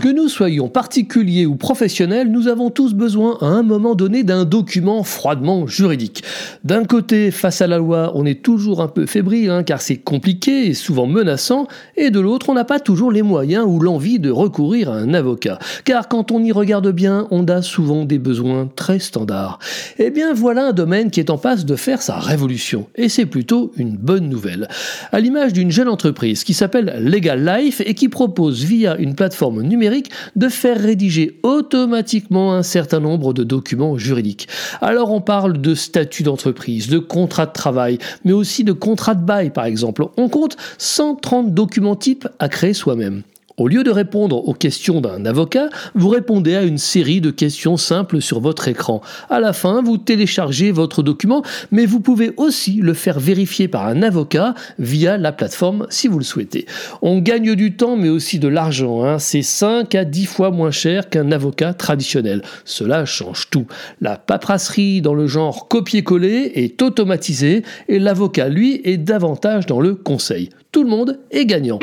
Que 0.00 0.08
nous 0.08 0.28
soyons 0.28 0.68
particuliers 0.68 1.44
ou 1.44 1.56
professionnels, 1.56 2.30
nous 2.30 2.46
avons 2.46 2.70
tous 2.70 2.94
besoin 2.94 3.36
à 3.40 3.46
un 3.46 3.64
moment 3.64 3.96
donné 3.96 4.22
d'un 4.22 4.44
document 4.44 5.02
froidement 5.02 5.66
juridique. 5.66 6.22
D'un 6.62 6.84
côté, 6.84 7.32
face 7.32 7.62
à 7.62 7.66
la 7.66 7.78
loi, 7.78 8.12
on 8.14 8.24
est 8.24 8.40
toujours 8.40 8.80
un 8.80 8.86
peu 8.86 9.06
fébrile 9.06 9.50
hein, 9.50 9.64
car 9.64 9.80
c'est 9.80 9.96
compliqué 9.96 10.68
et 10.68 10.74
souvent 10.74 11.08
menaçant, 11.08 11.66
et 11.96 12.10
de 12.10 12.20
l'autre, 12.20 12.48
on 12.48 12.54
n'a 12.54 12.64
pas 12.64 12.78
toujours 12.78 13.10
les 13.10 13.22
moyens 13.22 13.64
ou 13.66 13.80
l'envie 13.80 14.20
de 14.20 14.30
recourir 14.30 14.88
à 14.88 14.94
un 14.98 15.14
avocat. 15.14 15.58
Car 15.84 16.06
quand 16.06 16.30
on 16.30 16.44
y 16.44 16.52
regarde 16.52 16.92
bien, 16.92 17.26
on 17.32 17.44
a 17.48 17.60
souvent 17.60 18.04
des 18.04 18.20
besoins 18.20 18.70
très 18.76 19.00
standards. 19.00 19.58
Eh 19.98 20.10
bien 20.10 20.32
voilà 20.32 20.68
un 20.68 20.72
domaine 20.72 21.10
qui 21.10 21.18
est 21.18 21.30
en 21.30 21.38
passe 21.38 21.64
de 21.64 21.74
faire 21.74 22.02
sa 22.02 22.20
révolution, 22.20 22.86
et 22.94 23.08
c'est 23.08 23.26
plutôt 23.26 23.72
une 23.76 23.96
bonne 23.96 24.28
nouvelle. 24.28 24.68
À 25.10 25.18
l'image 25.18 25.52
d'une 25.52 25.72
jeune 25.72 25.88
entreprise 25.88 26.44
qui 26.44 26.54
s'appelle 26.54 27.00
Legal 27.00 27.44
Life 27.44 27.82
et 27.84 27.94
qui 27.94 28.08
propose 28.08 28.62
via 28.62 28.96
une 28.96 29.16
plateforme 29.16 29.62
numérique 29.62 29.87
de 30.36 30.48
faire 30.48 30.80
rédiger 30.80 31.38
automatiquement 31.42 32.54
un 32.54 32.62
certain 32.62 33.00
nombre 33.00 33.32
de 33.32 33.44
documents 33.44 33.98
juridiques. 33.98 34.48
Alors 34.80 35.10
on 35.12 35.20
parle 35.20 35.60
de 35.60 35.74
statut 35.74 36.22
d'entreprise, 36.22 36.88
de 36.88 36.98
contrat 36.98 37.46
de 37.46 37.52
travail, 37.52 37.98
mais 38.24 38.32
aussi 38.32 38.64
de 38.64 38.72
contrat 38.72 39.14
de 39.14 39.24
bail 39.24 39.50
par 39.50 39.64
exemple. 39.64 40.06
On 40.16 40.28
compte 40.28 40.56
130 40.78 41.54
documents 41.54 41.96
types 41.96 42.28
à 42.38 42.48
créer 42.48 42.74
soi-même. 42.74 43.22
Au 43.58 43.66
lieu 43.66 43.82
de 43.82 43.90
répondre 43.90 44.48
aux 44.48 44.54
questions 44.54 45.00
d'un 45.00 45.26
avocat, 45.26 45.68
vous 45.96 46.08
répondez 46.08 46.54
à 46.54 46.62
une 46.62 46.78
série 46.78 47.20
de 47.20 47.32
questions 47.32 47.76
simples 47.76 48.22
sur 48.22 48.38
votre 48.38 48.68
écran. 48.68 49.02
À 49.30 49.40
la 49.40 49.52
fin, 49.52 49.82
vous 49.82 49.98
téléchargez 49.98 50.70
votre 50.70 51.02
document, 51.02 51.42
mais 51.72 51.84
vous 51.84 51.98
pouvez 51.98 52.30
aussi 52.36 52.74
le 52.74 52.94
faire 52.94 53.18
vérifier 53.18 53.66
par 53.66 53.88
un 53.88 54.02
avocat 54.02 54.54
via 54.78 55.18
la 55.18 55.32
plateforme 55.32 55.88
si 55.90 56.06
vous 56.06 56.18
le 56.18 56.24
souhaitez. 56.24 56.66
On 57.02 57.18
gagne 57.18 57.56
du 57.56 57.74
temps, 57.74 57.96
mais 57.96 58.10
aussi 58.10 58.38
de 58.38 58.46
l'argent. 58.46 59.02
Hein. 59.02 59.18
C'est 59.18 59.42
5 59.42 59.92
à 59.96 60.04
10 60.04 60.26
fois 60.26 60.52
moins 60.52 60.70
cher 60.70 61.10
qu'un 61.10 61.32
avocat 61.32 61.74
traditionnel. 61.74 62.42
Cela 62.64 63.06
change 63.06 63.50
tout. 63.50 63.66
La 64.00 64.16
paperasserie 64.16 65.02
dans 65.02 65.14
le 65.14 65.26
genre 65.26 65.66
copier-coller 65.66 66.52
est 66.54 66.80
automatisée 66.80 67.64
et 67.88 67.98
l'avocat, 67.98 68.48
lui, 68.48 68.80
est 68.84 68.98
davantage 68.98 69.66
dans 69.66 69.80
le 69.80 69.96
conseil. 69.96 70.50
Tout 70.70 70.84
le 70.84 70.90
monde 70.90 71.18
est 71.32 71.44
gagnant. 71.44 71.80